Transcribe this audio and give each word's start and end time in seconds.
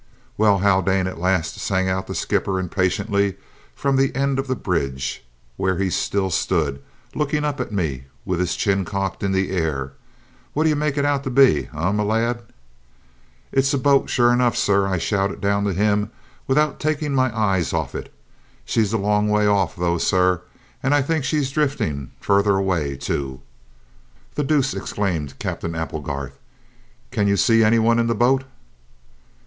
"Well, 0.35 0.57
Haldane!" 0.57 1.05
at 1.05 1.19
last 1.19 1.59
sang 1.59 1.87
out 1.87 2.07
the 2.07 2.15
skipper 2.15 2.59
impatiently 2.59 3.37
from 3.75 3.97
the 3.97 4.15
end 4.15 4.39
of 4.39 4.47
the 4.47 4.55
bridge, 4.55 5.23
where 5.57 5.77
he 5.77 5.91
still 5.91 6.31
stood, 6.31 6.81
looking 7.13 7.43
up 7.45 7.59
at 7.59 7.71
me 7.71 8.05
with 8.25 8.39
his 8.39 8.55
chin 8.55 8.83
cocked 8.83 9.21
in 9.21 9.31
the 9.31 9.51
air. 9.51 9.91
"What 10.53 10.63
do 10.63 10.69
you 10.69 10.75
make 10.75 10.97
it 10.97 11.05
out 11.05 11.23
to 11.25 11.29
be, 11.29 11.69
eh, 11.71 11.91
my 11.91 12.01
lad?" 12.01 12.41
"It's 13.51 13.75
a 13.75 13.77
boat 13.77 14.09
sure 14.09 14.33
enough, 14.33 14.57
sir," 14.57 14.87
I 14.87 14.97
shouted 14.97 15.39
down 15.39 15.65
to 15.65 15.73
him, 15.75 16.09
without 16.47 16.79
taking 16.79 17.13
my 17.13 17.29
eyes 17.37 17.71
off 17.71 17.93
it. 17.93 18.11
"She's 18.65 18.93
a 18.93 18.97
long 18.97 19.29
way 19.29 19.45
off, 19.45 19.75
though, 19.75 19.99
sir, 19.99 20.41
and 20.81 20.95
I 20.95 21.03
think 21.03 21.23
she's 21.25 21.51
drifting 21.51 22.09
further 22.19 22.55
away, 22.57 22.97
too." 22.97 23.41
"The 24.33 24.43
deuce!" 24.43 24.73
exclaimed 24.73 25.37
Captain 25.37 25.75
Applegarth. 25.75 26.39
"Can 27.11 27.27
you 27.27 27.37
see 27.37 27.63
any 27.63 27.77
one 27.77 27.99
in 27.99 28.07
the 28.07 28.15
boat?" 28.15 28.45